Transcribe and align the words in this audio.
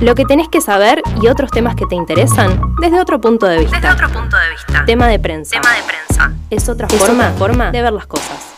Lo 0.00 0.14
que 0.14 0.24
tenés 0.24 0.48
que 0.48 0.62
saber 0.62 1.02
y 1.22 1.28
otros 1.28 1.50
temas 1.50 1.74
que 1.76 1.84
te 1.86 1.94
interesan 1.94 2.74
desde 2.80 2.98
otro 2.98 3.20
punto 3.20 3.44
de 3.46 3.58
vista. 3.58 3.76
Desde 3.76 3.92
otro 3.92 4.08
punto 4.08 4.34
de 4.36 4.50
vista. 4.50 4.84
Tema 4.86 5.08
de 5.08 5.18
prensa. 5.18 5.60
Tema 5.60 5.74
de 5.76 5.82
prensa. 5.82 6.32
Es 6.48 6.68
otra 6.70 6.88
forma, 6.88 7.30
forma 7.32 7.70
de 7.70 7.82
ver 7.82 7.92
las 7.92 8.06
cosas. 8.06 8.56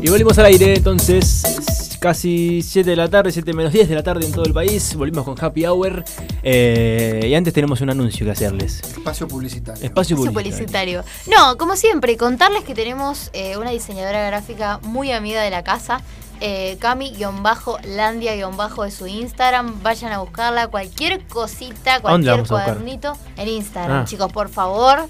Y 0.00 0.10
volvimos 0.10 0.38
al 0.38 0.46
aire, 0.46 0.74
entonces, 0.74 1.44
es 1.44 1.98
casi 1.98 2.62
7 2.62 2.90
de 2.90 2.96
la 2.96 3.08
tarde, 3.08 3.30
7 3.32 3.52
menos 3.52 3.72
10 3.72 3.88
de 3.88 3.94
la 3.96 4.02
tarde 4.02 4.24
en 4.26 4.32
todo 4.32 4.44
el 4.44 4.52
país. 4.52 4.94
Volvimos 4.94 5.24
con 5.24 5.36
Happy 5.40 5.64
Hour. 5.66 6.04
eh, 6.44 7.26
y 7.28 7.34
antes 7.34 7.52
tenemos 7.52 7.80
un 7.80 7.90
anuncio 7.90 8.24
que 8.26 8.32
hacerles. 8.32 8.80
Espacio 8.80 9.26
publicitario. 9.26 9.84
Espacio 9.84 10.16
publicitario. 10.16 11.04
No, 11.28 11.56
como 11.56 11.74
siempre, 11.76 12.16
contarles 12.16 12.62
que 12.64 12.74
tenemos 12.74 13.30
eh, 13.32 13.56
una 13.56 13.70
diseñadora 13.70 14.24
gráfica 14.26 14.78
muy 14.82 15.10
amiga 15.12 15.42
de 15.42 15.50
la 15.50 15.62
casa. 15.64 16.00
Eh, 16.44 16.76
Cami-Landia- 16.80 18.34
de 18.82 18.90
su 18.90 19.06
Instagram. 19.06 19.80
Vayan 19.82 20.12
a 20.12 20.18
buscarla. 20.18 20.66
Cualquier 20.66 21.24
cosita, 21.28 22.00
cualquier 22.00 22.46
cuadernito 22.46 23.16
en 23.36 23.48
Instagram, 23.48 24.02
Ah. 24.02 24.04
chicos, 24.04 24.32
por 24.32 24.48
favor. 24.48 25.06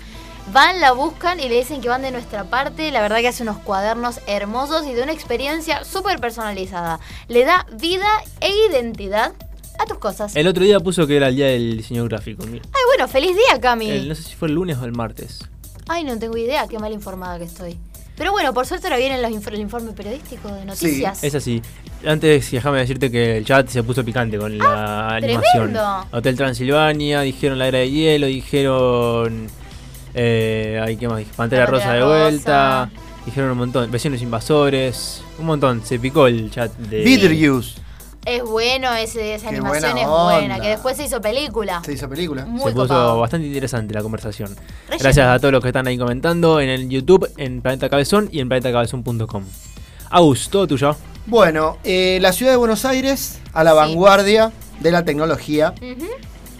Van, 0.53 0.81
la 0.81 0.93
buscan 0.93 1.39
y 1.41 1.49
le 1.49 1.57
dicen 1.57 1.81
que 1.81 1.89
van 1.89 2.03
de 2.03 2.11
nuestra 2.11 2.45
parte. 2.45 2.91
La 2.91 3.01
verdad 3.01 3.19
que 3.21 3.29
hace 3.29 3.45
unos 3.45 3.59
cuadernos 3.59 4.21
hermosos 4.27 4.85
y 4.87 4.93
de 4.93 5.03
una 5.03 5.13
experiencia 5.13 5.85
súper 5.85 6.19
personalizada. 6.21 7.01
Le 7.29 7.45
da 7.45 7.65
vida 7.73 8.09
e 8.41 8.51
identidad 8.71 9.33
a 9.79 9.87
tus 9.87 9.99
cosas. 9.99 10.35
El 10.37 10.49
otro 10.49 10.65
día 10.65 10.81
puso 10.81 11.07
que 11.07 11.17
era 11.17 11.29
el 11.29 11.37
día 11.37 11.47
del 11.47 11.77
diseño 11.79 12.05
gráfico. 12.05 12.45
mira. 12.45 12.63
Ay, 12.75 12.83
bueno, 12.89 13.09
feliz 13.09 13.35
día, 13.37 13.59
Cami. 13.61 13.89
El- 13.89 14.09
no 14.09 14.15
sé 14.17 14.23
si 14.25 14.35
fue 14.35 14.49
el 14.49 14.55
lunes 14.55 14.77
o 14.79 14.85
el 14.85 14.93
martes. 14.93 15.39
Ay, 15.89 16.05
no 16.05 16.19
tengo 16.19 16.37
idea, 16.37 16.67
qué 16.69 16.79
mal 16.79 16.93
informada 16.93 17.39
que 17.39 17.45
estoy. 17.45 17.79
Pero 18.23 18.31
bueno, 18.31 18.55
por 18.55 18.65
suerte 18.67 18.87
ahora 18.87 18.99
vienen 18.99 19.21
los 19.21 19.33
inf- 19.33 19.53
el 19.53 19.59
informe 19.59 19.91
periodístico 19.91 20.47
de 20.55 20.65
noticias. 20.65 21.25
Es 21.25 21.35
así. 21.35 21.61
Antes, 22.07 22.53
déjame 22.53 22.79
decirte 22.79 23.11
que 23.11 23.39
el 23.39 23.45
chat 23.45 23.67
se 23.69 23.83
puso 23.83 24.05
picante 24.05 24.39
con 24.39 24.57
la 24.57 25.17
animación. 25.17 25.73
tremendo. 25.73 26.07
Hotel 26.13 26.37
Transilvania, 26.37 27.23
dijeron 27.23 27.59
la 27.59 27.67
era 27.67 27.79
de 27.79 27.91
hielo, 27.91 28.29
dijeron. 28.29 29.49
Eh, 30.15 30.81
ay, 30.87 30.97
¿qué 30.99 31.09
más? 31.09 31.25
Pantera 31.35 31.65
La 31.65 31.71
Rosa 31.71 31.85
Pantera 31.87 32.07
de 32.07 32.21
vuelta. 32.23 32.85
Rosa. 32.85 33.03
Dijeron 33.27 33.51
un 33.51 33.59
montón. 33.59 33.91
Vecinos 33.91 34.23
invasores. 34.23 35.25
Un 35.41 35.47
montón. 35.47 35.85
Se 35.85 35.99
picó 35.99 36.29
el 36.29 36.49
chat 36.49 36.71
de. 36.77 37.03
Beetlejuice. 37.03 37.81
Es 38.25 38.43
bueno, 38.45 38.93
ese, 38.95 39.35
esa 39.35 39.49
Qué 39.51 39.57
animación 39.57 39.93
buena 39.95 40.01
es 40.01 40.09
buena, 40.09 40.55
onda. 40.55 40.61
que 40.61 40.69
después 40.69 40.97
se 40.97 41.05
hizo 41.07 41.21
película. 41.21 41.83
Se 41.85 41.93
hizo 41.93 42.09
película. 42.09 42.45
Muy 42.47 42.61
se 42.61 42.67
puso 42.71 42.83
copado. 42.87 43.21
bastante 43.21 43.47
interesante 43.49 43.93
la 43.95 44.03
conversación. 44.03 44.55
Gracias 44.89 45.19
a 45.27 45.39
todos 45.41 45.51
los 45.53 45.61
que 45.61 45.69
están 45.69 45.87
ahí 45.89 45.99
comentando 45.99 46.61
en 46.61 46.69
el 46.69 46.89
YouTube, 46.89 47.29
en 47.37 47.61
Planeta 47.63 47.89
Cabezón 47.89 48.29
y 48.31 48.39
en 48.41 48.49
planetacabezón.com. 48.49 49.45
Aus, 50.11 50.49
todo 50.51 50.67
tuyo. 50.69 50.95
Bueno, 51.27 51.79
eh, 51.85 52.19
la 52.21 52.33
ciudad 52.33 52.53
de 52.53 52.57
Buenos 52.59 52.85
Aires, 52.85 53.41
a 53.53 53.65
la 53.65 53.73
Sí. 53.73 53.77
vanguardia 53.77 54.53
de 54.81 54.91
la 54.93 55.05
tecnología, 55.05 55.75
Ujú. 55.81 56.07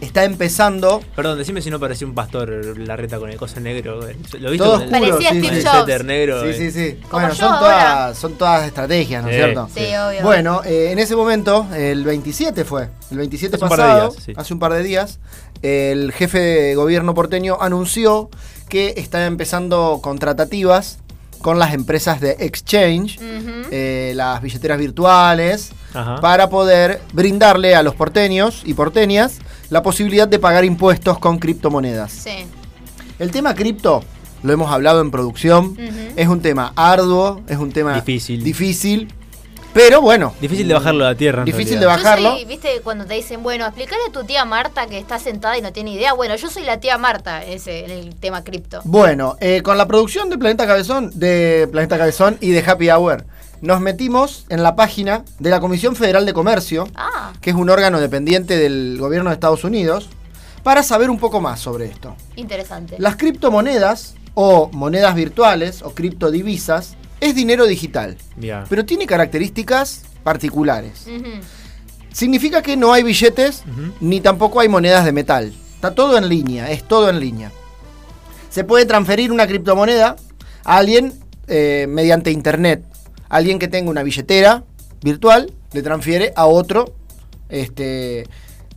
Está 0.03 0.25
empezando. 0.25 1.01
Perdón, 1.17 1.39
decime 1.39 1.63
si 1.63 1.71
no 1.71 1.79
parecía 1.81 2.07
un 2.07 2.15
pastor 2.15 2.77
la 2.79 2.97
reta 2.97 3.19
con 3.19 3.31
el 3.31 3.37
cosa 3.37 3.61
negro. 3.61 4.01
¿Lo 4.01 4.07
viste? 4.51 4.59
Todo 4.59 4.75
oscuro, 4.75 4.91
Parecía 4.91 5.31
sí, 5.31 5.39
Steve 5.43 5.61
sí. 5.63 5.67
Jobs. 5.67 6.05
negro? 6.05 6.43
Sí, 6.43 6.49
eh. 6.49 6.55
sí, 6.55 6.71
sí. 6.71 6.99
Como 7.09 7.11
Bueno, 7.23 7.29
yo 7.31 7.35
son 7.37 7.53
ahora. 7.55 7.61
todas, 7.61 8.19
son 8.19 8.33
todas 8.35 8.67
estrategias, 8.67 9.23
¿no 9.23 9.29
es 9.31 9.37
Sí, 9.37 9.43
cierto? 9.43 9.69
Sí, 9.75 9.81
obvio. 9.95 10.23
Bueno, 10.23 10.63
eh, 10.65 10.91
en 10.93 10.99
ese 10.99 11.15
momento, 11.17 11.67
el 11.75 12.05
27 12.05 12.65
fue, 12.65 12.89
el 13.11 13.19
27 13.19 13.57
Hace 13.57 13.65
un 13.65 13.69
par 13.71 13.79
de 13.79 13.85
pasado, 13.85 14.11
días, 14.11 14.23
sí. 14.25 14.33
hace 14.37 14.53
un 14.55 14.59
par 14.61 14.73
de 14.73 14.83
días, 14.83 15.19
el 15.63 16.13
jefe 16.13 16.39
de 16.39 16.75
gobierno 16.75 17.15
porteño 17.15 17.59
anunció 17.61 18.29
que 18.69 18.95
está 18.97 19.27
empezando 19.27 20.01
contratativas 20.03 20.99
con 21.41 21.59
las 21.59 21.75
empresas 21.75 22.21
de 22.21 22.37
exchange, 22.41 23.19
eh, 23.71 24.13
las 24.17 24.41
billeteras 24.43 24.79
virtuales, 24.79 25.73
Ajá. 25.95 26.21
para 26.21 26.49
poder 26.49 27.01
brindarle 27.13 27.75
a 27.75 27.83
los 27.83 27.95
porteños 27.95 28.63
y 28.65 28.75
porteñas 28.75 29.39
la 29.71 29.83
posibilidad 29.83 30.29
de 30.29 30.39
pagar 30.39 30.65
impuestos 30.65 31.19
con 31.19 31.39
criptomonedas. 31.39 32.13
Sí. 32.13 32.47
El 33.19 33.31
tema 33.31 33.55
cripto, 33.55 34.03
lo 34.43 34.53
hemos 34.53 34.71
hablado 34.71 35.01
en 35.01 35.11
producción, 35.11 35.77
es 36.17 36.29
un 36.29 36.41
tema 36.41 36.73
arduo, 36.77 37.41
es 37.49 37.59
un 37.59 37.73
tema 37.73 37.95
Difícil. 37.95 38.43
difícil 38.43 39.09
pero 39.73 40.03
bueno. 40.03 40.35
Difícil 40.41 40.69
de 40.69 40.75
bajarlo 40.75 41.05
a 41.07 41.11
la 41.11 41.15
tierra. 41.15 41.45
Difícil 41.45 41.79
realidad. 41.79 41.81
de 41.81 41.87
bajarlo. 41.87 42.31
Soy, 42.33 42.45
viste, 42.45 42.81
cuando 42.85 43.07
te 43.07 43.15
dicen, 43.15 43.43
bueno, 43.43 43.65
explícale 43.65 44.03
a 44.09 44.13
tu 44.13 44.25
tía 44.25 44.45
Marta 44.45 44.87
que 44.87 44.99
está 44.99 45.19
sentada 45.19 45.57
y 45.57 45.63
no 45.63 45.73
tiene 45.73 45.93
idea. 45.93 46.13
Bueno, 46.13 46.37
yo 46.37 46.51
soy 46.51 46.65
la 46.65 46.79
tía 46.79 46.99
Marta 46.99 47.43
ese, 47.43 47.85
en 47.87 47.91
el 47.91 48.15
tema 48.17 48.45
cripto. 48.45 48.81
Bueno, 48.85 49.37
eh, 49.41 49.63
con 49.63 49.79
la 49.79 49.87
producción 49.87 50.29
de 50.29 50.37
Planeta 50.37 50.67
Cabezón, 50.67 51.11
de 51.15 51.69
Planeta 51.73 51.97
Cabezón 51.97 52.37
y 52.41 52.51
de 52.51 52.61
Happy 52.61 52.91
Hour, 52.91 53.25
nos 53.63 53.81
metimos 53.81 54.45
en 54.51 54.63
la 54.63 54.77
página 54.77 55.25
de 55.39 55.49
la 55.51 55.61
Comisión 55.61 55.97
Federal 55.97 56.27
de 56.27 56.35
Comercio, 56.35 56.89
Ah, 56.95 57.33
que 57.41 57.51
es 57.51 57.57
un 57.57 57.71
órgano 57.71 58.01
dependiente 58.01 58.59
del 58.59 58.99
gobierno 58.99 59.31
de 59.31 59.35
Estados 59.35 59.65
Unidos, 59.65 60.09
para 60.63 60.83
saber 60.83 61.09
un 61.11 61.19
poco 61.19 61.41
más 61.41 61.61
sobre 61.61 61.87
esto. 61.87 62.15
interesante. 62.37 62.97
Las 62.99 63.17
criptomonedas 63.17 64.15
o 64.35 64.69
monedas 64.73 65.15
virtuales 65.15 65.83
o 65.83 65.93
criptodivisas 65.95 66.97
es 67.21 67.35
dinero 67.35 67.67
digital, 67.67 68.17
pero 68.69 68.85
tiene 68.85 69.07
características 69.07 70.03
particulares. 70.25 71.07
Significa 72.13 72.63
que 72.63 72.77
no 72.77 72.93
hay 72.93 73.03
billetes 73.03 73.63
ni 74.01 74.21
tampoco 74.21 74.61
hay 74.61 74.69
monedas 74.69 75.05
de 75.05 75.13
metal. 75.13 75.53
Está 75.75 75.95
todo 75.95 76.19
en 76.19 76.29
línea, 76.29 76.71
es 76.71 76.83
todo 76.87 77.09
en 77.11 77.21
línea. 77.21 77.51
Se 78.51 78.65
puede 78.65 78.85
transferir 78.87 79.33
una 79.33 79.47
criptomoneda 79.47 80.17
a 80.65 80.77
alguien 80.77 81.15
eh, 81.49 81.87
mediante 81.89 82.31
internet. 82.31 82.85
Alguien 83.33 83.59
que 83.59 83.67
tenga 83.67 83.91
una 83.91 84.03
billetera 84.03 84.63
virtual 85.03 85.51
le 85.73 85.81
transfiere 85.83 86.33
a 86.37 86.45
otro, 86.45 86.95
este, 87.49 88.27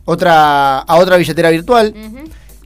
otra, 0.06 0.78
a 0.78 0.96
otra 0.96 1.18
billetera 1.18 1.50
virtual. 1.50 1.94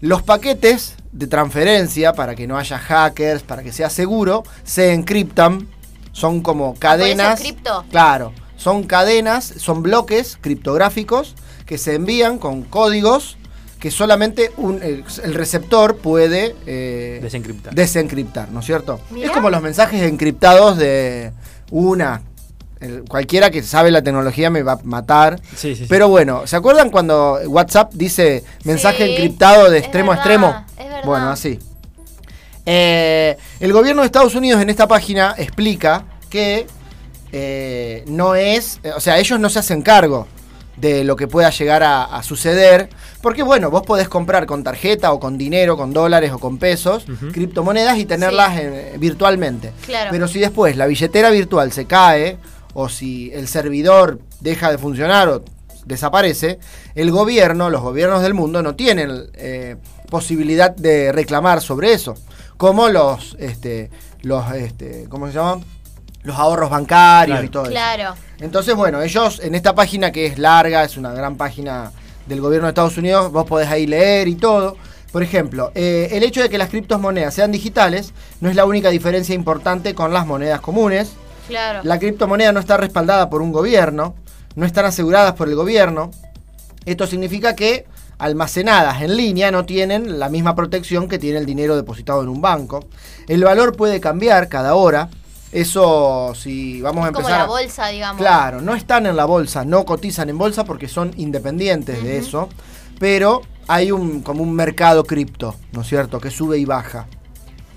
Los 0.00 0.22
paquetes 0.22 0.94
de 1.10 1.26
transferencia, 1.26 2.12
para 2.12 2.36
que 2.36 2.46
no 2.46 2.56
haya 2.56 2.78
hackers, 2.78 3.42
para 3.42 3.64
que 3.64 3.72
sea 3.72 3.90
seguro, 3.90 4.44
se 4.64 4.92
encriptan. 4.92 5.66
Son 6.12 6.42
como 6.42 6.74
cadenas. 6.76 7.40
cripto? 7.40 7.84
Claro, 7.90 8.32
son 8.56 8.84
cadenas, 8.84 9.44
son 9.58 9.82
bloques 9.82 10.38
criptográficos 10.40 11.34
que 11.66 11.76
se 11.76 11.94
envían 11.96 12.38
con 12.38 12.62
códigos 12.62 13.36
que 13.80 13.90
solamente 13.90 14.52
un- 14.58 14.82
el, 14.82 15.04
el 15.24 15.34
receptor 15.34 15.96
puede 15.96 16.54
eh, 16.66 17.18
Desencriptar. 17.22 17.74
desencriptar, 17.74 18.50
¿no 18.50 18.60
es 18.60 18.66
cierto? 18.66 19.00
Mirá. 19.10 19.26
Es 19.28 19.32
como 19.32 19.48
los 19.50 19.62
mensajes 19.62 20.02
encriptados 20.02 20.76
de 20.76 21.32
una. 21.70 22.22
el- 22.80 23.04
cualquiera 23.06 23.50
que 23.50 23.62
sabe 23.62 23.90
la 23.90 24.00
tecnología 24.02 24.48
me 24.48 24.62
va 24.62 24.72
a 24.72 24.78
matar. 24.84 25.38
Sí, 25.54 25.74
sí, 25.74 25.76
sí. 25.76 25.86
Pero 25.88 26.08
bueno, 26.08 26.46
¿se 26.46 26.56
acuerdan 26.56 26.88
cuando 26.90 27.38
WhatsApp 27.46 27.92
dice 27.92 28.42
mensaje 28.64 29.04
Sí, 29.04 29.10
encriptado 29.12 29.68
de 29.70 29.78
es 29.78 29.82
extremo 29.84 30.12
a 30.12 30.14
extremo? 30.14 30.64
es 30.78 30.84
verdad. 30.86 31.02
Bueno, 31.04 31.28
así. 31.30 31.58
Eh, 32.66 33.36
el 33.60 33.72
gobierno 33.72 34.02
de 34.02 34.06
Estados 34.06 34.34
Unidos 34.34 34.62
en 34.62 34.70
esta 34.70 34.86
página 34.86 35.34
explica 35.38 36.04
que 36.28 36.66
eh, 37.32 38.04
no 38.06 38.34
es, 38.34 38.80
o 38.96 39.00
sea, 39.00 39.18
ellos 39.18 39.38
no 39.40 39.48
se 39.50 39.58
hacen 39.58 39.82
cargo 39.82 40.26
de 40.76 41.04
lo 41.04 41.14
que 41.16 41.28
pueda 41.28 41.50
llegar 41.50 41.82
a, 41.82 42.04
a 42.04 42.22
suceder, 42.22 42.88
porque 43.20 43.42
bueno, 43.42 43.70
vos 43.70 43.82
podés 43.82 44.08
comprar 44.08 44.46
con 44.46 44.64
tarjeta 44.64 45.12
o 45.12 45.20
con 45.20 45.36
dinero, 45.36 45.76
con 45.76 45.92
dólares 45.92 46.32
o 46.32 46.38
con 46.38 46.56
pesos, 46.58 47.04
criptomonedas 47.32 47.98
y 47.98 48.06
tenerlas 48.06 48.58
eh, 48.58 48.94
virtualmente. 48.98 49.72
Claro. 49.84 50.10
Pero 50.10 50.26
si 50.26 50.38
después 50.40 50.76
la 50.76 50.86
billetera 50.86 51.30
virtual 51.30 51.70
se 51.72 51.84
cae 51.86 52.38
o 52.72 52.88
si 52.88 53.30
el 53.34 53.46
servidor 53.48 54.20
deja 54.40 54.70
de 54.70 54.78
funcionar 54.78 55.28
o 55.28 55.44
desaparece, 55.84 56.58
el 56.94 57.10
gobierno, 57.10 57.68
los 57.68 57.82
gobiernos 57.82 58.22
del 58.22 58.32
mundo 58.34 58.62
no 58.62 58.74
tienen 58.74 59.28
eh, 59.34 59.76
posibilidad 60.08 60.74
de 60.74 61.12
reclamar 61.12 61.60
sobre 61.60 61.92
eso, 61.92 62.14
como 62.56 62.88
los, 62.88 63.36
este, 63.38 63.90
los, 64.22 64.50
este, 64.54 65.06
¿cómo 65.08 65.26
se 65.26 65.34
llaman? 65.34 65.62
Los 66.22 66.36
ahorros 66.38 66.68
bancarios 66.70 67.38
Claro. 67.38 67.46
y 67.46 67.48
todo 67.50 67.62
eso. 67.64 67.72
Claro. 67.72 68.14
Entonces, 68.40 68.74
bueno, 68.74 69.02
ellos 69.02 69.40
en 69.42 69.54
esta 69.54 69.74
página 69.74 70.12
que 70.12 70.26
es 70.26 70.38
larga, 70.38 70.84
es 70.84 70.96
una 70.96 71.12
gran 71.12 71.36
página 71.36 71.92
del 72.26 72.40
gobierno 72.40 72.66
de 72.66 72.70
Estados 72.70 72.96
Unidos, 72.96 73.30
vos 73.30 73.46
podés 73.46 73.68
ahí 73.68 73.86
leer 73.86 74.28
y 74.28 74.34
todo. 74.34 74.76
Por 75.12 75.22
ejemplo, 75.22 75.72
eh, 75.74 76.08
el 76.12 76.22
hecho 76.22 76.40
de 76.40 76.48
que 76.48 76.56
las 76.56 76.70
criptomonedas 76.70 77.34
sean 77.34 77.50
digitales 77.50 78.14
no 78.40 78.48
es 78.48 78.56
la 78.56 78.64
única 78.64 78.90
diferencia 78.90 79.34
importante 79.34 79.94
con 79.94 80.12
las 80.12 80.26
monedas 80.26 80.60
comunes. 80.60 81.12
Claro. 81.48 81.80
La 81.82 81.98
criptomoneda 81.98 82.52
no 82.52 82.60
está 82.60 82.76
respaldada 82.76 83.28
por 83.28 83.42
un 83.42 83.50
gobierno, 83.50 84.14
no 84.54 84.66
están 84.66 84.84
aseguradas 84.84 85.34
por 85.34 85.48
el 85.48 85.56
gobierno. 85.56 86.12
Esto 86.86 87.06
significa 87.06 87.56
que 87.56 87.86
almacenadas 88.18 89.02
en 89.02 89.16
línea 89.16 89.50
no 89.50 89.64
tienen 89.64 90.18
la 90.20 90.28
misma 90.28 90.54
protección 90.54 91.08
que 91.08 91.18
tiene 91.18 91.38
el 91.38 91.46
dinero 91.46 91.74
depositado 91.74 92.22
en 92.22 92.28
un 92.28 92.40
banco. 92.40 92.86
El 93.26 93.42
valor 93.42 93.76
puede 93.76 93.98
cambiar 94.00 94.48
cada 94.48 94.74
hora. 94.74 95.08
Eso, 95.52 96.32
si 96.36 96.80
vamos 96.80 97.04
a 97.04 97.08
Es 97.08 97.12
como 97.14 97.26
empezar. 97.28 97.40
la 97.40 97.46
bolsa, 97.46 97.88
digamos. 97.88 98.20
Claro, 98.20 98.60
no 98.60 98.74
están 98.74 99.06
en 99.06 99.16
la 99.16 99.24
bolsa, 99.24 99.64
no 99.64 99.84
cotizan 99.84 100.28
en 100.28 100.38
bolsa 100.38 100.64
porque 100.64 100.86
son 100.86 101.12
independientes 101.16 102.02
de 102.04 102.18
eso, 102.18 102.48
pero 103.00 103.42
hay 103.66 103.90
un 103.90 104.22
como 104.22 104.42
un 104.42 104.52
mercado 104.54 105.04
cripto, 105.04 105.56
¿no 105.72 105.80
es 105.82 105.88
cierto?, 105.88 106.20
que 106.20 106.30
sube 106.30 106.58
y 106.58 106.64
baja. 106.64 107.06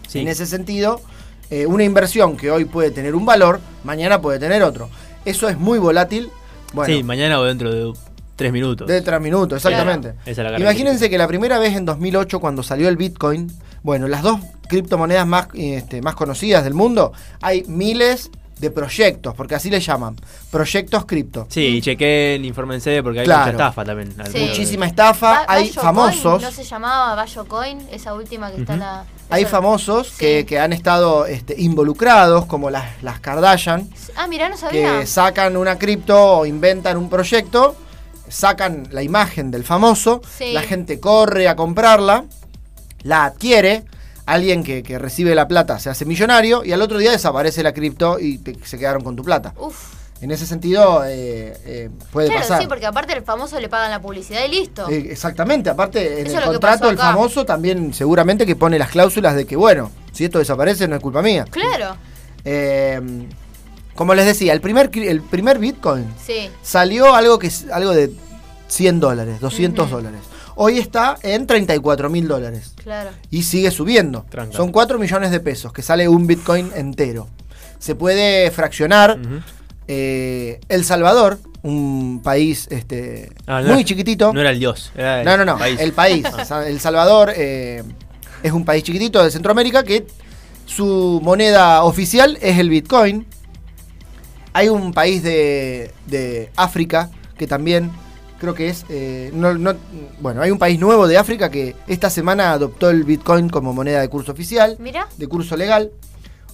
Sí. 0.08 0.20
En 0.20 0.28
ese 0.28 0.46
sentido, 0.46 1.02
eh, 1.50 1.66
una 1.66 1.84
inversión 1.84 2.38
que 2.38 2.52
hoy 2.52 2.66
puede 2.66 2.92
tener 2.92 3.16
un 3.16 3.26
valor, 3.26 3.60
mañana 3.84 4.22
puede 4.22 4.38
tener 4.38 4.62
otro. 4.62 4.90
Eso 5.26 5.50
es 5.50 5.58
muy 5.58 5.80
volátil. 5.80 6.30
Bueno, 6.74 6.94
sí, 6.94 7.04
mañana 7.04 7.40
o 7.40 7.44
dentro 7.44 7.72
de 7.74 7.94
tres 8.36 8.52
minutos. 8.52 8.88
de 8.88 9.02
tres 9.02 9.22
minutos, 9.22 9.58
exactamente. 9.58 10.10
Esa 10.10 10.18
es 10.32 10.38
la 10.38 10.44
característica. 10.44 10.72
Imagínense 10.72 11.10
que 11.10 11.18
la 11.18 11.28
primera 11.28 11.60
vez 11.60 11.76
en 11.76 11.86
2008, 11.86 12.40
cuando 12.40 12.64
salió 12.64 12.90
el 12.90 12.98
Bitcoin, 12.98 13.52
bueno, 13.84 14.08
las 14.08 14.22
dos 14.22 14.40
criptomonedas 14.68 15.28
más, 15.28 15.48
este, 15.54 16.02
más 16.02 16.16
conocidas 16.16 16.64
del 16.64 16.74
mundo, 16.74 17.12
hay 17.42 17.64
miles 17.68 18.32
de 18.60 18.72
proyectos, 18.72 19.36
porque 19.36 19.56
así 19.56 19.70
le 19.70 19.82
llaman, 19.82 20.16
proyectos 20.50 21.06
cripto. 21.06 21.48
Sí, 21.50 21.62
y 21.66 21.82
chequen, 21.82 22.46
infórmense, 22.46 23.04
porque 23.04 23.20
hay 23.20 23.26
Claro. 23.26 23.42
mucha 23.42 23.52
estafa 23.52 23.84
también. 23.84 24.14
Sí. 24.32 24.40
Muchísima 24.48 24.86
estafa, 24.86 25.32
Ba- 25.32 25.46
hay 25.50 25.68
Bayo 25.70 25.82
famosos. 25.82 26.22
Coin, 26.36 26.42
¿No 26.44 26.52
se 26.52 26.64
llamaba 26.64 27.16
Bayo 27.16 27.46
Coin? 27.46 27.80
Esa 27.92 28.14
última 28.14 28.52
que 28.52 28.62
está 28.62 28.74
Ujú. 28.74 28.80
la. 28.82 29.04
Hay 29.30 29.44
famosos 29.46 30.10
Sí. 30.10 30.16
que, 30.20 30.46
que 30.46 30.60
han 30.60 30.72
estado 30.72 31.26
este, 31.26 31.56
involucrados, 31.62 32.46
como 32.46 32.70
las, 32.70 33.04
las 33.04 33.20
Kardashian, 33.20 33.90
Ah, 34.16 34.28
mirá, 34.28 34.48
no 34.48 34.56
sabía. 34.56 35.00
que 35.00 35.08
sacan 35.08 35.58
una 35.58 35.78
cripto 35.78 36.38
o 36.38 36.46
inventan 36.46 36.96
un 36.98 37.10
proyecto, 37.10 37.76
sacan 38.34 38.88
la 38.92 39.04
imagen 39.04 39.52
del 39.52 39.64
famoso, 39.64 40.22
Sí. 40.38 40.54
la 40.54 40.62
gente 40.64 41.00
corre 41.00 41.48
a 41.48 41.56
comprarla, 41.56 42.26
la 43.04 43.26
adquiere, 43.26 43.84
alguien 44.26 44.64
que, 44.64 44.82
que 44.84 44.98
recibe 44.98 45.36
la 45.36 45.48
plata 45.48 45.78
se 45.80 45.90
hace 45.90 46.06
millonario 46.06 46.64
y 46.66 46.72
al 46.72 46.82
otro 46.82 46.98
día 46.98 47.12
desaparece 47.12 47.62
la 47.62 47.74
cripto 47.74 48.18
y 48.20 48.38
te- 48.40 48.58
se 48.66 48.78
quedaron 48.80 49.04
con 49.04 49.16
tu 49.16 49.24
plata. 49.24 49.54
Uf. 49.60 49.94
En 50.22 50.32
ese 50.32 50.46
sentido 50.46 51.04
eh, 51.06 51.54
eh, 51.66 51.90
puede 52.14 52.28
Claro, 52.30 52.42
pasar. 52.42 52.62
sí, 52.62 52.68
porque 52.68 52.86
aparte 52.86 53.12
el 53.14 53.24
famoso 53.24 53.60
le 53.60 53.68
pagan 53.68 53.92
la 53.92 54.02
publicidad 54.02 54.40
y 54.46 54.50
listo. 54.50 54.88
Eh, 54.90 55.08
exactamente, 55.12 55.70
aparte 55.70 56.22
en 56.22 56.28
Eso 56.28 56.38
el 56.40 56.44
contrato 56.46 56.88
acá. 56.90 56.98
famoso 57.12 57.46
también 57.46 57.94
seguramente 57.94 58.46
que 58.46 58.56
pone 58.56 58.80
las 58.80 58.90
cláusulas 58.90 59.36
de 59.36 59.46
que, 59.46 59.58
bueno, 59.58 59.92
si 60.14 60.24
esto 60.24 60.40
desaparece 60.40 60.88
no 60.88 60.96
es 60.96 61.02
culpa 61.02 61.22
mía. 61.22 61.46
Claro, 61.52 61.98
Eh, 62.46 63.02
como 63.96 64.14
les 64.16 64.26
decía, 64.26 64.54
el 64.54 64.62
primer, 64.62 64.90
el 64.94 65.22
primer 65.22 65.60
Bitcoin 65.60 66.06
sí. 66.26 66.50
salió 66.62 67.14
algo, 67.14 67.38
que 67.38 67.48
es, 67.48 67.66
algo 67.72 67.92
de 67.92 68.12
100 68.74 69.00
dólares, 69.00 69.40
200 69.40 69.86
Ujú. 69.88 69.96
dólares. 69.98 70.22
Hoy 70.56 70.78
está 70.80 71.16
en 71.24 71.46
34 71.48 72.10
mil 72.10 72.28
dólares 72.28 72.74
Claro. 72.84 73.10
y 73.30 73.44
sigue 73.44 73.70
subiendo. 73.72 74.26
Tranca. 74.30 74.56
Son 74.58 74.72
4 74.72 74.98
millones 75.00 75.32
de 75.32 75.40
pesos 75.40 75.72
que 75.74 75.82
sale 75.82 76.08
un 76.08 76.26
Bitcoin 76.28 76.72
entero. 76.76 77.28
Se 77.80 77.96
puede 77.96 78.50
fraccionar. 78.52 79.20
Eh, 79.88 80.60
el 80.70 80.86
Salvador, 80.86 81.40
un 81.62 82.22
país 82.24 82.68
este, 82.72 83.32
Ah, 83.46 83.60
no 83.62 83.68
muy 83.70 83.78
era- 83.80 83.84
chiquitito. 83.86 84.34
No 84.34 84.40
era 84.40 84.52
el 84.52 84.60
dios. 84.60 84.92
Era 84.96 85.20
el 85.20 85.26
No, 85.26 85.38
no, 85.38 85.46
no. 85.46 85.58
país. 85.58 85.80
El 85.80 85.92
país. 85.92 86.26
Sa- 86.46 86.68
El 86.68 86.80
Salvador 86.80 87.34
eh, 87.36 87.84
es 88.44 88.52
un 88.54 88.64
país 88.66 88.84
chiquitito 88.84 89.24
de 89.24 89.30
Centroamérica 89.30 89.84
que 89.84 90.08
su 90.66 91.20
moneda 91.24 91.84
oficial 91.84 92.38
es 92.42 92.58
el 92.60 92.70
Bitcoin. 92.70 93.26
Hay 94.54 94.70
un 94.70 94.94
país 94.94 95.22
de, 95.24 95.92
de 96.08 96.50
África 96.56 97.10
que 97.38 97.48
también 97.48 97.92
creo 98.44 98.54
que 98.54 98.68
es. 98.68 98.86
eh, 98.90 99.32
no- 99.34 99.54
no- 99.54 99.74
bueno, 100.20 100.42
hay 100.42 100.52
un 100.52 100.60
país 100.60 100.78
nuevo 100.78 101.08
de 101.08 101.18
África 101.18 101.50
que 101.50 101.78
esta 101.88 102.10
semana 102.10 102.52
adoptó 102.52 102.90
el 102.90 103.06
Bitcoin 103.06 103.48
como 103.48 103.72
moneda 103.74 104.02
de 104.02 104.10
curso 104.10 104.34
oficial, 104.34 104.76
Mira. 104.80 105.08
de 105.18 105.28
curso 105.28 105.56
legal. 105.56 105.92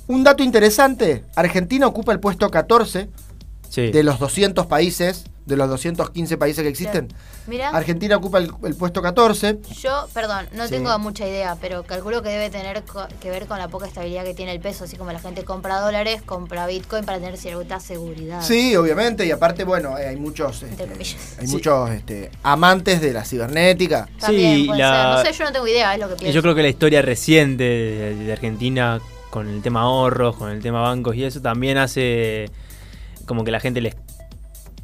Un 0.05 0.23
dato 0.23 0.43
interesante: 0.43 1.23
Argentina 1.35 1.87
ocupa 1.87 2.11
el 2.11 2.19
puesto 2.19 2.51
14 2.51 3.09
Sí. 3.69 3.89
de 3.89 4.03
los 4.03 4.19
200 4.19 4.67
países, 4.67 5.23
de 5.49 5.57
los 5.57 5.67
215 5.67 6.37
países 6.37 6.63
que 6.63 6.69
existen. 6.69 7.09
Mira. 7.47 7.69
Argentina 7.69 8.15
ocupa 8.15 8.37
el, 8.37 8.51
el 8.63 8.75
puesto 8.75 9.01
14. 9.01 9.59
Yo, 9.81 10.07
perdón, 10.13 10.47
no 10.53 10.65
Sí. 10.65 10.69
tengo 10.71 10.97
mucha 10.99 11.27
idea, 11.27 11.57
pero 11.59 11.83
calculo 11.83 12.21
que 12.21 12.29
debe 12.29 12.49
tener 12.49 12.83
co- 12.83 13.07
que 13.19 13.29
ver 13.29 13.47
con 13.47 13.57
la 13.57 13.67
poca 13.67 13.87
estabilidad 13.87 14.23
que 14.23 14.33
tiene 14.33 14.51
el 14.53 14.61
peso, 14.61 14.85
así 14.85 14.95
como 14.95 15.11
la 15.11 15.19
gente 15.19 15.43
compra 15.43 15.79
dólares, 15.81 16.21
compra 16.21 16.67
Bitcoin 16.67 17.03
para 17.03 17.17
tener 17.17 17.35
cierta 17.37 17.79
seguridad. 17.79 18.41
Sí, 18.41 18.75
obviamente, 18.75 19.25
y 19.25 19.31
aparte, 19.31 19.63
bueno, 19.65 19.97
eh, 19.97 20.07
hay 20.07 20.15
muchos, 20.15 20.61
este, 20.63 20.83
hay 20.83 21.47
Sí. 21.47 21.51
muchos 21.53 21.89
este, 21.89 22.31
amantes 22.43 23.01
de 23.01 23.11
la 23.11 23.25
cibernética. 23.25 24.07
También 24.19 24.55
Sí, 24.61 24.63
puede 24.67 24.79
la- 24.79 25.17
ser. 25.17 25.25
No 25.25 25.31
sé, 25.33 25.37
yo 25.39 25.45
no 25.45 25.51
tengo 25.51 25.67
idea, 25.67 25.93
es 25.95 25.99
lo 25.99 26.07
que 26.09 26.15
pienso. 26.15 26.35
yo 26.35 26.41
creo 26.41 26.53
que 26.55 26.61
la 26.61 26.69
historia 26.69 27.01
reciente 27.01 27.63
de, 27.63 28.15
de 28.15 28.31
Argentina 28.31 29.01
con 29.31 29.47
el 29.49 29.61
tema 29.61 29.81
ahorros, 29.81 30.35
con 30.37 30.49
el 30.51 30.61
tema 30.61 30.81
bancos 30.81 31.15
y 31.15 31.23
eso 31.23 31.41
también 31.41 31.77
hace 31.77 32.49
como 33.25 33.43
que 33.43 33.51
la 33.51 33.59
gente 33.59 33.79
les... 33.81 33.95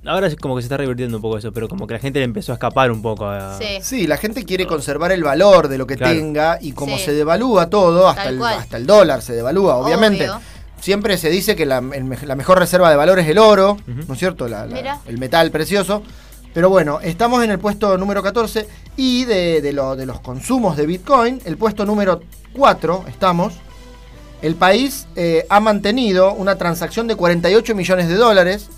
Ahora 0.08 0.28
es 0.28 0.36
como 0.36 0.56
que 0.56 0.62
se 0.62 0.66
está 0.66 0.78
revirtiendo 0.78 1.18
un 1.18 1.22
poco 1.22 1.38
eso, 1.38 1.52
pero 1.52 1.68
como 1.68 1.88
que 1.88 1.94
la 1.96 2.00
gente 2.00 2.20
le 2.20 2.26
empezó 2.26 2.52
a 2.52 2.56
escapar 2.56 2.92
un 2.92 3.02
poco 3.02 3.26
a... 3.28 3.58
Sí. 3.58 3.80
Sí, 3.82 4.08
la 4.08 4.18
gente 4.18 4.46
quiere 4.46 4.66
conservar 4.68 5.12
el 5.12 5.24
valor 5.24 5.68
de 5.68 5.78
lo 5.78 5.88
que 5.88 5.96
Claro. 5.98 6.14
tenga 6.14 6.58
y 6.62 6.72
como 6.74 6.98
Sí. 6.98 7.06
se 7.06 7.14
devalúa 7.14 7.70
todo, 7.70 8.08
hasta 8.08 8.30
el, 8.30 8.42
hasta 8.44 8.78
el 8.78 8.86
dólar 8.86 9.22
se 9.22 9.34
devalúa, 9.34 9.76
obviamente. 9.78 10.30
Obvio. 10.30 10.42
Siempre 10.80 11.18
se 11.18 11.30
dice 11.30 11.56
que 11.56 11.66
la, 11.66 11.78
el 11.78 12.04
me- 12.04 12.18
la 12.26 12.36
mejor 12.36 12.60
reserva 12.60 12.90
de 12.90 12.96
valor 12.96 13.18
es 13.20 13.28
el 13.28 13.38
oro. 13.40 13.78
¿no 13.88 14.14
es 14.14 14.20
cierto? 14.20 14.48
La- 14.48 14.66
la- 14.66 14.76
Mira. 14.76 15.00
el 15.08 15.18
metal 15.18 15.50
precioso. 15.52 16.04
Pero 16.54 16.70
bueno, 16.70 17.00
estamos 17.02 17.44
en 17.44 17.52
el 17.52 17.60
puesto 17.60 17.98
número 17.98 18.22
14 18.24 18.68
y 18.96 19.26
de, 19.26 19.62
de 19.62 19.74
lo- 19.74 19.96
de 19.96 20.06
los 20.06 20.20
consumos 20.22 20.78
de 20.78 20.86
Bitcoin, 20.86 21.42
el 21.46 21.58
puesto 21.58 21.86
número 21.86 22.22
4 22.54 23.06
estamos. 23.10 23.54
El 24.42 24.56
país 24.56 25.08
eh, 25.16 25.46
ha 25.50 25.60
mantenido 25.60 26.34
una 26.34 26.58
transacción 26.58 27.08
de 27.08 27.16
48 27.16 27.74
millones 27.74 28.08
de 28.08 28.16
dólares. 28.16 28.70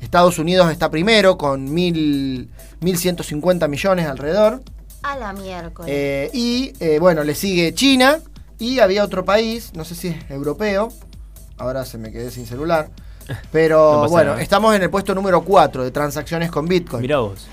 Estados 0.00 0.38
Unidos 0.38 0.70
está 0.70 0.90
primero 0.90 1.36
con 1.38 1.72
mil- 1.72 2.48
1.150 2.80 3.68
millones 3.68 4.06
alrededor. 4.06 4.62
A 5.02 5.16
la 5.16 5.32
miércoles. 5.32 5.90
Eh, 5.94 6.30
y 6.32 6.72
eh, 6.80 6.98
bueno, 6.98 7.24
le 7.24 7.34
sigue 7.34 7.72
China 7.74 8.18
y 8.58 8.80
había 8.80 9.04
otro 9.04 9.24
país, 9.24 9.72
no 9.74 9.84
sé 9.84 9.94
si 9.94 10.08
es 10.08 10.30
europeo, 10.30 10.92
ahora 11.56 11.84
se 11.84 11.96
me 11.98 12.10
quedé 12.12 12.30
sin 12.30 12.46
celular, 12.46 12.90
pero 13.52 14.02
No 14.02 14.08
bueno, 14.08 14.30
nada. 14.32 14.42
estamos 14.42 14.74
en 14.74 14.82
el 14.82 14.90
puesto 14.90 15.14
número 15.14 15.42
4 15.42 15.84
de 15.84 15.90
transacciones 15.90 16.50
con 16.50 16.66
Bitcoin. 16.66 17.02
Mirá 17.02 17.18
vos. 17.20 17.46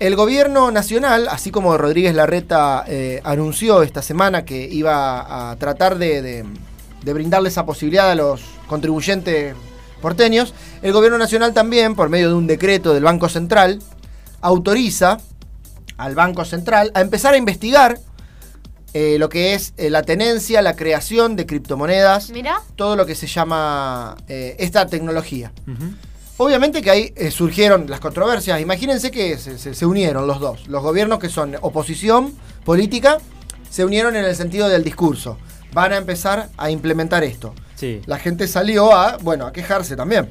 El 0.00 0.16
gobierno 0.16 0.70
nacional, 0.72 1.28
así 1.30 1.50
como 1.50 1.76
Rodríguez 1.78 2.14
Larreta 2.14 2.84
eh, 2.88 3.20
anunció 3.24 3.82
esta 3.82 4.02
semana 4.02 4.44
que 4.44 4.64
iba 4.66 5.50
a 5.50 5.56
tratar 5.56 5.98
de, 5.98 6.20
de- 6.20 6.44
de 7.02 7.12
brindarle 7.12 7.50
esa 7.50 7.66
posibilidad 7.66 8.10
a 8.10 8.14
los 8.14 8.40
contribuyentes 8.66 9.54
porteños, 10.08 10.52
el 10.82 10.92
gobierno 10.92 11.16
nacional 11.18 11.52
también, 11.54 11.94
por 11.96 12.08
medio 12.10 12.28
de 12.28 12.34
un 12.34 12.46
decreto 12.46 12.92
del 12.92 13.02
Banco 13.04 13.28
Central, 13.30 13.80
autoriza 14.42 15.16
al 15.96 16.14
Banco 16.14 16.44
Central 16.44 16.90
a 16.94 17.00
empezar 17.00 17.32
a 17.34 17.36
investigar 17.38 17.98
eh, 18.92 19.16
lo 19.18 19.28
que 19.28 19.54
es 19.54 19.72
eh, 19.76 19.88
la 19.90 20.02
tenencia, 20.02 20.60
la 20.62 20.76
creación 20.76 21.36
de 21.36 21.46
criptomonedas, 21.46 22.30
Mira. 22.30 22.60
todo 22.76 22.94
lo 22.96 23.06
que 23.06 23.14
se 23.14 23.26
llama 23.26 24.16
eh, 24.28 24.54
esta 24.58 24.86
tecnología. 24.86 25.52
Obviamente 26.36 26.82
que 26.82 26.90
ahí 26.90 27.12
eh, 27.16 27.30
surgieron 27.30 27.86
las 27.88 28.00
controversias. 28.00 28.60
Imagínense 28.60 29.10
que 29.10 29.38
se, 29.38 29.56
se- 29.58 29.74
se 29.74 29.86
unieron 29.86 30.26
los 30.26 30.38
dos. 30.40 30.68
Los 30.68 30.82
gobiernos 30.82 31.18
que 31.18 31.28
son 31.28 31.56
oposición 31.62 32.34
política 32.64 33.18
se 33.70 33.84
unieron 33.84 34.14
en 34.16 34.24
el 34.24 34.36
sentido 34.36 34.68
del 34.68 34.84
discurso. 34.84 35.38
Van 35.72 35.92
a 35.92 35.96
empezar 35.96 36.48
a 36.56 36.70
implementar 36.70 37.24
esto. 37.24 37.54
Sí. 37.74 38.00
La 38.06 38.18
gente 38.18 38.46
salió 38.48 38.94
a, 38.94 39.16
bueno, 39.18 39.46
a 39.46 39.52
quejarse 39.52 39.96
también. 39.96 40.30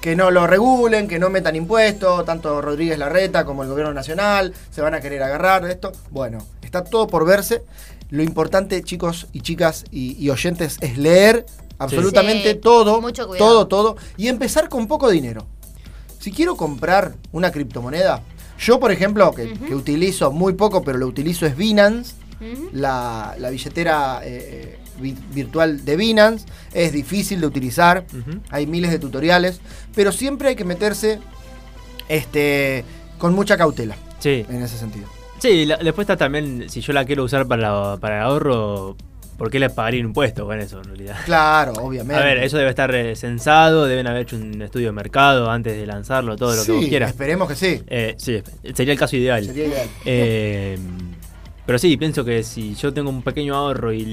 Que 0.00 0.16
no 0.16 0.30
lo 0.32 0.46
regulen, 0.46 1.06
que 1.06 1.18
no 1.18 1.30
metan 1.30 1.54
impuestos, 1.54 2.24
tanto 2.24 2.60
Rodríguez 2.60 2.98
Larreta 2.98 3.44
como 3.44 3.62
el 3.62 3.68
gobierno 3.68 3.94
nacional 3.94 4.52
se 4.70 4.80
van 4.80 4.94
a 4.94 5.00
querer 5.00 5.22
agarrar 5.22 5.64
de 5.64 5.72
esto. 5.72 5.92
Bueno, 6.10 6.38
está 6.62 6.82
todo 6.82 7.06
por 7.06 7.24
verse. 7.24 7.62
Lo 8.10 8.22
importante, 8.22 8.82
chicos 8.82 9.28
y 9.32 9.40
chicas 9.42 9.84
y, 9.90 10.16
y 10.22 10.30
oyentes, 10.30 10.76
es 10.80 10.98
leer 10.98 11.46
absolutamente 11.78 12.52
Sí, 12.52 12.58
todo, 12.60 13.00
mucho 13.00 13.26
todo, 13.26 13.66
todo, 13.68 13.96
y 14.16 14.28
empezar 14.28 14.68
con 14.68 14.86
poco 14.86 15.08
dinero. 15.08 15.46
Si 16.18 16.30
quiero 16.30 16.56
comprar 16.56 17.14
una 17.32 17.50
criptomoneda, 17.50 18.22
yo 18.58 18.78
por 18.78 18.92
ejemplo, 18.92 19.32
que, 19.32 19.54
utilizo 19.74 20.30
muy 20.30 20.52
poco, 20.52 20.82
pero 20.82 20.98
lo 20.98 21.06
utilizo 21.06 21.46
es 21.46 21.56
Binance, 21.56 22.14
la, 22.72 23.34
la 23.38 23.50
billetera 23.50 24.20
eh, 24.24 24.78
vi- 24.80 24.81
virtual 25.00 25.84
de 25.84 25.96
Binance. 25.96 26.46
Es 26.72 26.92
difícil 26.92 27.40
de 27.40 27.46
utilizar, 27.46 28.04
hay 28.50 28.66
miles 28.66 28.90
de 28.90 28.98
tutoriales, 28.98 29.60
pero 29.94 30.12
siempre 30.12 30.48
hay 30.50 30.56
que 30.56 30.64
meterse 30.64 31.18
este, 32.08 32.84
con 33.18 33.34
mucha 33.34 33.56
cautela 33.56 33.96
Sí. 34.18 34.44
en 34.48 34.62
ese 34.62 34.76
sentido. 34.78 35.06
Sí, 35.38 35.66
la- 35.66 35.76
después 35.78 36.04
está 36.04 36.16
también, 36.16 36.66
si 36.68 36.80
yo 36.80 36.92
la 36.92 37.04
quiero 37.04 37.24
usar 37.24 37.46
para, 37.46 37.96
para 37.96 38.18
el 38.18 38.22
ahorro, 38.22 38.96
¿por 39.36 39.50
qué 39.50 39.58
le 39.58 39.70
pagaría 39.70 40.00
un 40.00 40.06
impuesto 40.08 40.46
con 40.46 40.60
eso 40.60 40.78
en 40.78 40.84
realidad? 40.84 41.16
Claro, 41.24 41.72
obviamente. 41.74 42.14
A 42.22 42.24
ver, 42.24 42.38
eso 42.38 42.58
debe 42.58 42.70
estar 42.70 42.94
eh, 42.94 43.16
censado, 43.16 43.86
deben 43.86 44.06
haber 44.06 44.22
hecho 44.22 44.36
un 44.36 44.62
estudio 44.62 44.86
de 44.88 44.92
mercado 44.92 45.50
antes 45.50 45.76
de 45.76 45.84
lanzarlo, 45.86 46.36
todo 46.36 46.54
lo 46.54 46.64
que 46.64 46.70
vos 46.72 46.84
quieras. 46.84 47.10
Esperemos 47.10 47.48
que 47.48 47.56
sí. 47.56 47.82
Eh, 47.88 48.14
sí, 48.18 48.40
sería 48.72 48.92
el 48.92 48.98
caso 49.00 49.16
ideal. 49.16 49.44
Sería 49.44 49.66
ideal. 49.66 49.88
Eh, 50.04 50.78
pero 51.66 51.78
sí, 51.78 51.96
pienso 51.96 52.24
que 52.24 52.42
si 52.42 52.74
yo 52.74 52.92
tengo 52.92 53.08
un 53.10 53.22
pequeño 53.22 53.54
ahorro 53.54 53.92
y 53.92 54.04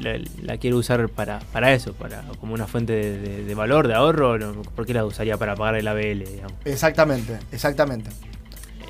la, 0.00 0.18
la- 0.18 0.24
la 0.42 0.56
quiero 0.58 0.76
usar 0.78 1.08
para, 1.08 1.40
para 1.52 1.72
eso, 1.72 1.92
para 1.92 2.22
como 2.40 2.54
una 2.54 2.66
fuente 2.66 2.92
de, 2.94 3.18
de- 3.18 3.44
de 3.44 3.54
valor, 3.54 3.86
de 3.88 3.94
ahorro, 3.94 4.38
no, 4.38 4.62
¿por 4.62 4.86
qué 4.86 4.94
la 4.94 5.04
usaría 5.04 5.36
para 5.36 5.54
pagar 5.56 5.76
el 5.76 5.86
ABL? 5.88 6.24
Digamos? 6.24 6.52
Exactamente, 6.64 7.38
exactamente. 7.52 8.10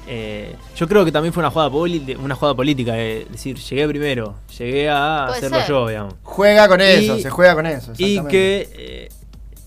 Eh, 0.08 0.54
yo 0.76 0.86
creo 0.86 1.04
que 1.04 1.10
también 1.10 1.32
fue 1.32 1.40
una 1.42 1.50
jugada, 1.50 1.68
poli- 1.70 2.16
una 2.22 2.36
jugada 2.36 2.54
política, 2.54 2.96
es 2.96 3.28
decir, 3.30 3.56
llegué 3.58 3.88
primero, 3.88 4.36
llegué 4.56 4.88
a 4.88 5.24
Puede 5.26 5.38
hacerlo 5.38 5.58
ser. 5.58 5.68
yo, 5.68 5.88
digamos. 5.88 6.14
Juega 6.22 6.68
con 6.68 6.80
eso, 6.80 7.18
se 7.18 7.28
juega 7.30 7.54
con 7.56 7.66
eso. 7.66 7.92
Y 7.98 8.22
que 8.26 8.68
eh, 8.72 9.08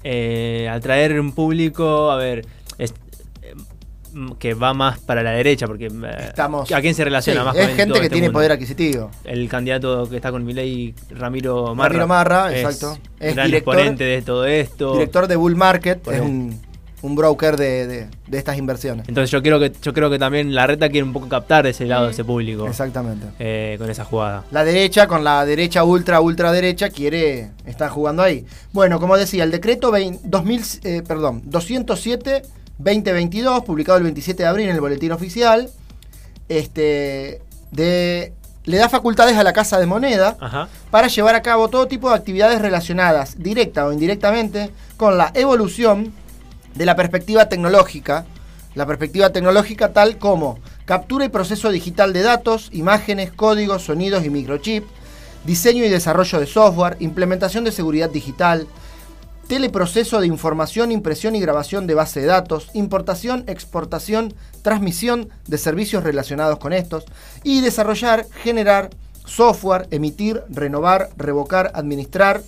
eh, 0.05 0.69
atraer 0.71 1.19
un 1.19 1.33
público, 1.33 2.09
a 2.09 2.15
ver, 2.15 2.39
eh, 2.39 2.43
que 4.39 4.53
va 4.53 4.73
más 4.73 4.99
para 4.99 5.21
la 5.23 5.31
derecha, 5.31 5.67
porque 5.67 5.85
eh, 5.87 6.15
Estamos, 6.27 6.71
¿a 6.71 6.81
quién 6.81 6.93
se 6.95 7.03
relaciona 7.03 7.41
Sí, 7.41 7.45
más 7.45 7.55
Es 7.55 7.67
con 7.67 7.75
gente 7.75 7.85
todo 7.89 7.99
que 7.99 8.05
este 8.05 8.13
tiene 8.15 8.27
mundo? 8.27 8.37
poder 8.37 8.51
adquisitivo. 8.51 9.11
El 9.23 9.47
candidato 9.49 10.09
que 10.09 10.15
está 10.15 10.31
con 10.31 10.43
Milei, 10.45 10.93
Ramiro 11.11 11.75
Marra. 11.75 11.89
Ramiro 11.89 12.07
Marra, 12.07 12.53
es 12.53 12.63
exacto. 12.63 12.97
Es 13.19 13.35
gran 13.35 13.47
director- 13.47 13.75
exponente 13.75 14.03
de 14.03 14.21
todo 14.21 14.45
esto. 14.45 14.93
Director 14.93 15.27
de 15.27 15.35
Bull 15.35 15.55
Market, 15.55 16.07
es 16.07 16.21
un, 16.21 16.59
un 17.01 17.15
broker 17.15 17.55
de, 17.55 17.87
de- 17.87 18.07
de 18.27 18.37
estas 18.37 18.57
inversiones. 18.57 19.07
Entonces 19.07 19.31
yo 19.31 19.41
creo 19.41 19.59
que 19.59 19.71
yo 19.81 19.93
creo 19.93 20.09
que 20.09 20.19
también 20.19 20.53
la 20.53 20.67
reta 20.67 20.89
quiere 20.89 21.03
un 21.05 21.13
poco 21.13 21.27
captar 21.29 21.65
ese 21.65 21.85
lado 21.85 22.03
de 22.03 22.09
Mm. 22.09 22.11
ese 22.11 22.23
público 22.25 22.67
Exactamente. 22.67 23.25
eh, 23.39 23.75
con 23.79 23.89
esa 23.89 24.03
jugada. 24.05 24.43
La 24.51 24.63
derecha 24.63 25.07
con 25.07 25.23
la 25.23 25.45
derecha 25.45 25.83
ultra 25.83 26.19
ultra 26.21 26.51
derecha 26.51 26.89
quiere 26.89 27.49
está 27.65 27.89
jugando 27.89 28.21
ahí. 28.21 28.45
Bueno, 28.73 28.99
como 28.99 29.17
decía, 29.17 29.43
el 29.45 29.51
decreto 29.51 29.91
20 29.91 30.19
2000, 30.25 30.61
eh, 30.83 31.01
perdón, 31.07 31.41
207 31.45 32.41
2022 32.79 33.63
publicado 33.63 33.97
el 33.97 34.03
27 34.05 34.43
de 34.43 34.49
abril 34.49 34.69
en 34.69 34.75
el 34.75 34.81
boletín 34.81 35.11
oficial 35.11 35.69
este 36.49 37.41
de 37.71 38.33
le 38.65 38.77
da 38.77 38.89
facultades 38.89 39.35
a 39.37 39.43
la 39.43 39.53
Casa 39.53 39.79
de 39.79 39.85
Moneda 39.85 40.37
Ajá. 40.39 40.67
para 40.91 41.07
llevar 41.07 41.33
a 41.33 41.41
cabo 41.41 41.69
todo 41.69 41.87
tipo 41.87 42.09
de 42.09 42.15
actividades 42.15 42.61
relacionadas, 42.61 43.41
directa 43.41 43.87
o 43.87 43.93
indirectamente, 43.93 44.69
con 44.95 45.17
la 45.17 45.31
evolución 45.33 46.13
de 46.75 46.85
la 46.85 46.95
perspectiva 46.95 47.49
tecnológica. 47.49 48.25
La 48.75 48.85
perspectiva 48.85 49.31
tecnológica 49.31 49.91
tal 49.91 50.17
como 50.17 50.59
captura 50.85 51.25
y 51.25 51.29
proceso 51.29 51.71
digital 51.71 52.13
de 52.13 52.21
datos, 52.21 52.69
imágenes, 52.71 53.31
códigos, 53.31 53.85
sonidos 53.85 54.23
y 54.23 54.29
microchip, 54.29 54.85
diseño 55.45 55.83
y 55.83 55.89
desarrollo 55.89 56.39
de 56.39 56.45
software, 56.45 56.97
implementación 56.99 57.63
de 57.63 57.71
seguridad 57.71 58.09
digital, 58.09 58.67
teleproceso 59.49 60.21
de 60.21 60.27
información, 60.27 60.91
impresión 60.91 61.35
y 61.35 61.39
grabación 61.41 61.87
de 61.87 61.95
base 61.95 62.21
de 62.21 62.27
datos, 62.27 62.69
importación, 62.75 63.43
exportación, 63.47 64.35
transmisión 64.61 65.29
de 65.47 65.57
servicios 65.57 66.03
relacionados 66.03 66.59
con 66.59 66.71
estos, 66.71 67.05
y 67.43 67.61
desarrollar, 67.61 68.27
generar 68.43 68.91
software, 69.25 69.87
emitir, 69.89 70.43
renovar, 70.49 71.09
revocar, 71.17 71.71
administrar, 71.73 72.43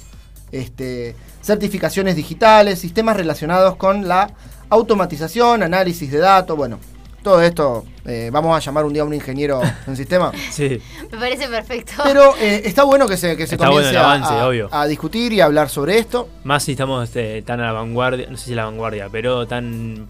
este, 0.52 1.16
certificaciones 1.42 2.16
digitales, 2.16 2.78
sistemas 2.78 3.18
relacionados 3.18 3.78
con 3.78 4.08
la 4.08 4.36
automatización, 4.70 5.64
análisis 5.64 6.12
de 6.12 6.20
datos, 6.20 6.56
bueno, 6.56 6.78
todo 7.24 7.42
esto 7.42 7.86
eh, 8.06 8.30
vamos 8.32 8.56
a 8.56 8.60
llamar 8.60 8.86
un 8.86 8.94
día 8.94 9.04
a 9.04 9.06
un 9.06 9.14
ingeniero 9.14 9.62
en 9.88 9.96
sistema. 9.96 10.32
Sí. 10.52 10.82
Me 11.12 11.18
parece 11.18 11.48
perfecto. 11.48 11.94
Pero 12.04 12.36
eh, 12.38 12.62
está 12.66 12.84
bueno 12.84 13.08
que 13.08 13.18
se, 13.18 13.38
que 13.38 13.46
se 13.48 13.56
Está 13.56 13.68
comience 13.68 13.92
el 13.92 13.98
a- 13.98 14.04
avance, 14.04 14.34
a, 14.34 14.48
obvio. 14.48 14.70
a 14.72 14.88
discutir 14.88 15.32
y 15.34 15.42
a 15.42 15.46
hablar 15.46 15.70
sobre 15.70 15.98
esto. 16.00 16.28
Más 16.44 16.64
si 16.64 16.72
estamos 16.72 17.04
este, 17.04 17.42
tan 17.44 17.60
a 17.60 17.66
la 17.66 17.72
vanguardia, 17.74 18.28
no 18.30 18.38
sé 18.38 18.46
si 18.48 18.54
a 18.54 18.58
la 18.58 18.66
vanguardia, 18.66 19.08
pero 19.12 19.48
tan 19.48 20.08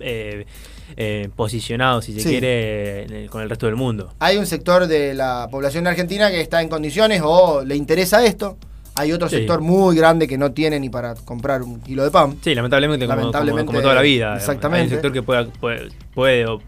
eh, 0.00 0.46
eh, 0.96 1.28
posicionados, 1.36 2.04
si 2.06 2.14
se 2.14 2.20
Sí. 2.20 2.28
quiere, 2.30 3.02
en 3.04 3.12
el- 3.12 3.30
con 3.30 3.42
el 3.42 3.48
resto 3.50 3.66
del 3.66 3.76
mundo. 3.76 4.14
Hay 4.20 4.36
un 4.36 4.46
sector 4.46 4.86
de 4.86 5.14
la 5.14 5.48
población 5.50 5.86
argentina 5.86 6.30
que 6.30 6.40
está 6.40 6.62
en 6.62 6.68
condiciones 6.68 7.20
o 7.24 7.62
le 7.64 7.76
interesa 7.76 8.24
esto. 8.24 8.56
Hay 8.98 9.12
otro 9.12 9.28
Sí. 9.28 9.36
sector 9.36 9.60
muy 9.60 9.96
grande 9.96 10.26
que 10.26 10.36
no 10.38 10.52
tiene 10.52 10.78
ni 10.80 10.88
para 10.90 11.14
comprar 11.14 11.62
un 11.62 11.80
kilo 11.80 12.04
de 12.04 12.10
pan. 12.10 12.36
Sí, 12.42 12.54
lamentablemente, 12.54 13.06
como- 13.06 13.16
Lamentablemente, 13.18 13.66
como, 13.66 13.76
como 13.78 13.82
toda 13.82 13.94
la 13.94 14.02
vida. 14.02 14.36
exactamente. 14.36 14.80
Hay 14.82 14.86
un 14.88 14.90
sector 14.90 15.12
que 15.12 15.22
pueda- 15.22 15.46
puede, 15.46 15.88
puede 16.14 16.46
o 16.46 16.60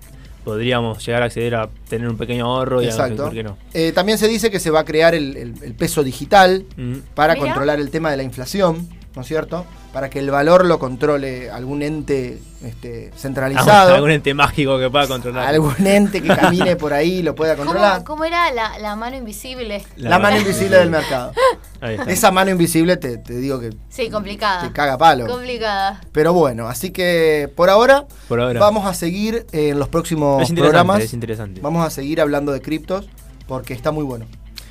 podríamos 0.44 1.04
llegar 1.04 1.22
a 1.22 1.26
acceder 1.26 1.54
a 1.54 1.68
tener 1.88 2.08
un 2.08 2.16
pequeño 2.16 2.46
ahorro 2.46 2.80
y 2.82 2.86
Exacto. 2.86 3.16
sector 3.16 3.32
que 3.32 3.42
no. 3.42 3.56
Eh, 3.74 3.92
también 3.92 4.16
se 4.18 4.26
dice 4.26 4.50
que 4.50 4.58
se 4.58 4.70
va 4.70 4.80
a 4.80 4.84
crear 4.84 5.14
el, 5.14 5.36
el- 5.36 5.54
el 5.62 5.74
peso 5.74 6.02
digital 6.02 6.64
Mm. 6.76 6.94
para 7.14 7.34
Mira. 7.34 7.46
controlar 7.46 7.78
el 7.78 7.90
tema 7.90 8.10
de 8.10 8.16
la 8.16 8.22
inflación, 8.22 8.88
¿no 9.14 9.22
es 9.22 9.28
cierto? 9.28 9.66
Para 9.92 10.08
que 10.08 10.20
el 10.20 10.30
valor 10.30 10.64
lo 10.66 10.78
controle 10.78 11.50
algún 11.50 11.82
ente 11.82 12.38
este, 12.64 13.10
centralizado. 13.16 13.94
Algún 13.94 14.12
ente 14.12 14.32
mágico 14.34 14.78
que 14.78 14.88
pueda 14.88 15.08
controlar. 15.08 15.48
algún 15.48 15.84
ente 15.84 16.22
que 16.22 16.28
camine 16.28 16.76
por 16.76 16.92
ahí 16.92 17.18
y 17.18 17.22
lo 17.22 17.34
pueda 17.34 17.56
controlar. 17.56 17.94
¿Cómo, 18.04 18.04
cómo 18.04 18.24
era 18.24 18.52
la, 18.52 18.78
la 18.78 18.94
mano 18.94 19.16
invisible? 19.16 19.82
La, 19.96 20.18
mano 20.20 20.36
invisible 20.38 20.76
del 20.78 20.90
mercado. 20.90 21.32
Ahí 21.80 21.96
está. 21.96 22.10
Esa 22.10 22.30
mano 22.30 22.50
invisible 22.52 22.98
te, 22.98 23.16
te 23.18 23.34
digo 23.38 23.58
que 23.58 23.70
Sí, 23.88 24.10
complicada. 24.10 24.62
te 24.68 24.72
caga 24.72 24.96
palo. 24.98 25.26
Complicada. 25.26 26.00
Pero 26.12 26.32
bueno, 26.32 26.68
así 26.68 26.90
que 26.90 27.50
por 27.56 27.68
ahora, 27.70 28.06
Por 28.28 28.40
ahora. 28.40 28.60
vamos 28.60 28.86
a 28.86 28.94
seguir 28.94 29.46
en 29.50 29.78
los 29.78 29.88
próximos 29.88 30.42
es 30.42 30.52
programas. 30.52 31.02
es 31.02 31.14
interesante. 31.14 31.60
Vamos 31.62 31.84
a 31.84 31.90
seguir 31.90 32.20
hablando 32.20 32.52
de 32.52 32.60
criptos 32.60 33.08
porque 33.48 33.72
está 33.74 33.90
muy 33.90 34.04
bueno. 34.04 34.26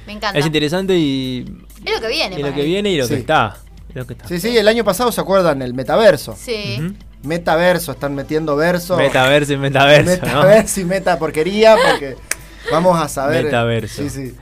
Me 0.07 0.13
encanta. 0.13 0.39
Es 0.39 0.45
interesante 0.45 0.95
y, 0.97 1.45
Es 1.83 1.93
lo 1.95 1.99
que 1.99 2.07
viene. 2.07 2.39
y 2.39 2.43
lo 2.43 2.53
que 2.53 2.63
viene 2.63 2.89
y 2.91 2.97
lo 2.97 3.05
Sí. 3.05 3.15
que 3.15 3.19
está. 3.19 3.57
Que 3.93 4.13
está. 4.13 4.27
Sí, 4.27 4.39
sí, 4.39 4.57
el 4.57 4.67
año 4.67 4.83
pasado 4.83 5.11
se 5.11 5.21
acuerdan 5.21 5.61
el 5.61 5.73
metaverso. 5.73 6.35
Sí. 6.39 6.95
Metaverso, 7.23 7.91
están 7.91 8.15
metiendo 8.15 8.55
verso. 8.55 8.97
Metaverso 8.97 9.53
y 9.53 9.57
metaverso, 9.57 10.25
¿no? 10.25 10.27
Metaverso 10.27 10.79
y 10.81 10.85
meta 10.85 11.19
porquería 11.19 11.75
porque 11.75 12.15
vamos 12.71 12.99
a 13.01 13.07
saber. 13.09 13.45
Metaverso. 13.45 14.01
Sí, 14.03 14.09
sí. 14.09 14.35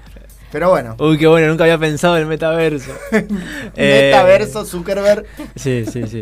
Pero 0.51 0.70
bueno. 0.70 0.96
Uy, 1.00 1.18
qué 1.18 1.27
bueno, 1.27 1.48
nunca 1.48 1.66
había 1.66 1.77
pensado 1.77 2.16
en 2.16 2.24
el 2.24 2.27
metaverso. 2.30 2.92
Eh, 3.12 3.27
Metaverso, 4.12 4.66
Zuckerberg. 4.66 5.25
Sí, 5.56 5.84
sí, 5.86 6.04
sí. 6.08 6.22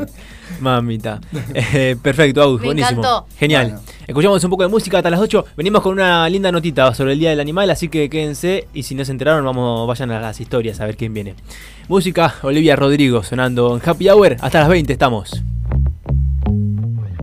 Mamita. 0.60 1.20
Eh, 1.53 1.96
perfecto, 2.01 2.41
Agus, 2.41 2.60
Me 2.62 2.67
buenísimo. 2.67 3.01
encantó. 3.01 3.27
Genial. 3.38 3.67
Bueno. 3.67 3.82
Escuchamos 4.08 4.44
un 4.44 4.50
poco 4.50 4.63
de 4.63 4.70
música 4.70 4.98
hasta 4.98 5.10
las 5.10 5.20
8. 5.20 5.46
Venimos 5.58 5.82
con 5.82 5.94
una 5.94 6.27
linda 6.29 6.51
notita 6.51 6.94
sobre 6.94 7.13
el 7.13 7.20
Día 7.20 7.29
del 7.32 7.39
Animal, 7.39 7.70
así 7.70 7.88
que 7.89 8.10
quédense 8.10 8.67
y 8.74 8.84
si 8.84 8.94
no 8.96 9.03
se 9.05 9.12
enteraron, 9.12 9.44
vamos, 9.46 9.88
vayan 9.88 10.12
a 10.12 10.20
las 10.20 10.39
historias 10.39 10.79
a 10.79 10.86
ver 10.86 10.96
quién 10.98 11.13
viene. 11.13 11.36
Música, 11.88 12.36
Olivia 12.44 12.75
Rodrigo 12.75 13.24
sonando 13.24 13.75
en 13.75 13.88
Happy 13.88 14.10
Hour. 14.10 14.38
Hasta 14.41 14.60
las 14.60 14.70
20 14.70 14.94
estamos. 14.94 15.41